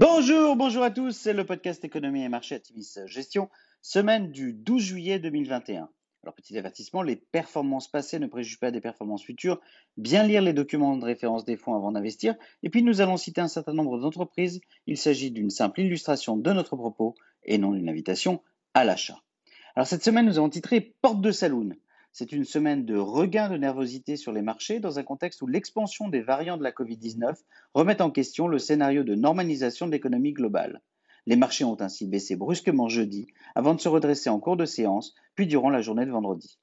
[0.00, 3.50] Bonjour, bonjour à tous, c'est le podcast Économie et Marché Activis Gestion,
[3.82, 5.88] semaine du 12 juillet 2021.
[6.22, 9.60] Alors petit avertissement, les performances passées ne préjugent pas des performances futures.
[9.96, 12.36] Bien lire les documents de référence des fonds avant d'investir.
[12.62, 14.60] Et puis nous allons citer un certain nombre d'entreprises.
[14.86, 18.40] Il s'agit d'une simple illustration de notre propos et non d'une invitation
[18.74, 19.20] à l'achat.
[19.74, 21.70] Alors cette semaine, nous avons titré Porte de Saloon.
[22.18, 26.08] C'est une semaine de regain de nervosité sur les marchés dans un contexte où l'expansion
[26.08, 27.36] des variants de la Covid-19
[27.74, 30.82] remet en question le scénario de normalisation de l'économie globale.
[31.26, 35.14] Les marchés ont ainsi baissé brusquement jeudi avant de se redresser en cours de séance,
[35.36, 36.58] puis durant la journée de vendredi.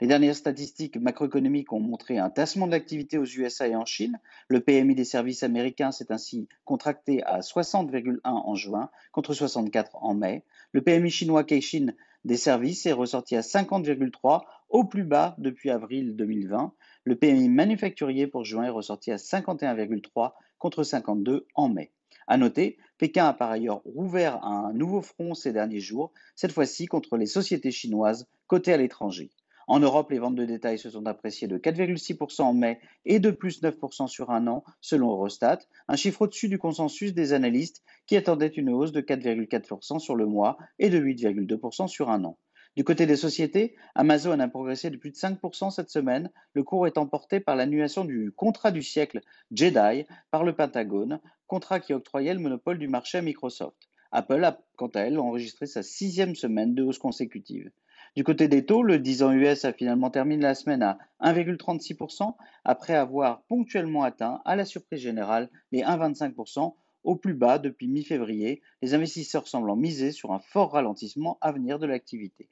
[0.00, 4.20] Les dernières statistiques macroéconomiques ont montré un tassement de l'activité aux USA et en Chine.
[4.46, 10.14] Le PMI des services américains s'est ainsi contracté à 60,1 en juin contre 64 en
[10.14, 10.44] mai.
[10.70, 16.16] Le PMI chinois Caixin des services est ressorti à 50,3 au plus bas depuis avril
[16.16, 16.72] 2020.
[17.04, 21.92] Le PMI manufacturier pour juin est ressorti à 51,3 contre 52 en mai.
[22.26, 26.86] À noter, Pékin a par ailleurs rouvert un nouveau front ces derniers jours, cette fois-ci
[26.86, 29.30] contre les sociétés chinoises cotées à l'étranger.
[29.70, 33.30] En Europe, les ventes de détail se sont appréciées de 4,6% en mai et de
[33.30, 38.16] plus 9% sur un an, selon Eurostat, un chiffre au-dessus du consensus des analystes qui
[38.16, 42.36] attendaient une hausse de 4,4% sur le mois et de 8,2% sur un an.
[42.74, 46.88] Du côté des sociétés, Amazon a progressé de plus de 5% cette semaine, le cours
[46.88, 49.20] étant porté par l'annulation du contrat du siècle
[49.52, 53.89] Jedi par le Pentagone, contrat qui octroyait le monopole du marché à Microsoft.
[54.12, 57.70] Apple a, quant à elle, enregistré sa sixième semaine de hausse consécutive.
[58.16, 62.34] Du côté des taux, le 10 ans US a finalement terminé la semaine à 1,36%
[62.64, 68.62] après avoir ponctuellement atteint, à la surprise générale, les 1,25% au plus bas depuis mi-février,
[68.82, 72.48] les investisseurs semblant miser sur un fort ralentissement à venir de l'activité.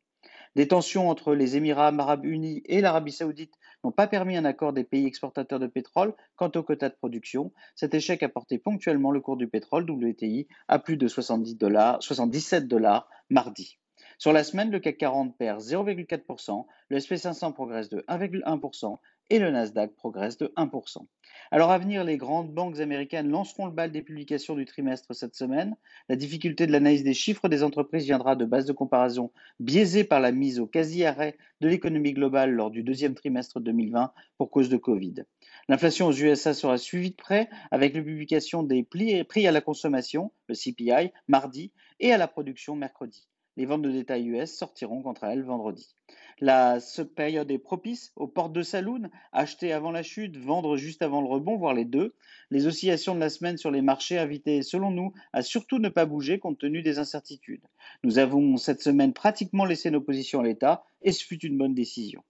[0.55, 3.55] Les tensions entre les Émirats arabes unis et l'Arabie saoudite
[3.85, 7.53] n'ont pas permis un accord des pays exportateurs de pétrole quant aux quotas de production.
[7.75, 12.03] Cet échec a porté ponctuellement le cours du pétrole WTI à plus de 70 dollars,
[12.03, 13.79] 77 dollars mardi.
[14.17, 18.99] Sur la semaine, le CAC 40 perd 0,4%, le SP500 progresse de 1,1%
[19.31, 21.07] et le Nasdaq progresse de 1%.
[21.51, 25.35] Alors à venir, les grandes banques américaines lanceront le bal des publications du trimestre cette
[25.35, 25.77] semaine.
[26.09, 29.31] La difficulté de l'analyse des chiffres des entreprises viendra de bases de comparaison
[29.61, 34.51] biaisées par la mise au quasi-arrêt de l'économie globale lors du deuxième trimestre 2020 pour
[34.51, 35.25] cause de Covid.
[35.69, 40.33] L'inflation aux USA sera suivie de près avec la publication des prix à la consommation,
[40.49, 43.29] le CPI, mardi, et à la production mercredi.
[43.59, 45.97] Les ventes de détail US sortiront contre elles vendredi.
[46.39, 46.79] La
[47.17, 51.27] période est propice aux portes de saloon, acheter avant la chute, vendre juste avant le
[51.27, 52.15] rebond, voire les deux.
[52.53, 56.07] Les oscillations de la semaine sur les marchés invitaient, selon nous, à surtout ne pas
[56.07, 57.67] bouger compte tenu des incertitudes.
[58.05, 61.75] Nous avons cette semaine pratiquement laissé nos positions à l'état et ce fut une bonne
[61.75, 62.23] décision.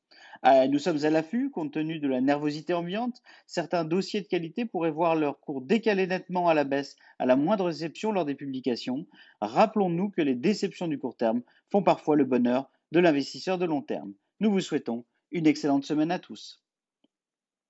[0.44, 3.22] Euh, nous sommes à l'affût, compte tenu de la nervosité ambiante.
[3.46, 7.36] Certains dossiers de qualité pourraient voir leur cours décaler nettement à la baisse à la
[7.36, 9.06] moindre réception lors des publications.
[9.40, 13.82] Rappelons-nous que les déceptions du court terme font parfois le bonheur de l'investisseur de long
[13.82, 14.14] terme.
[14.40, 16.62] Nous vous souhaitons une excellente semaine à tous.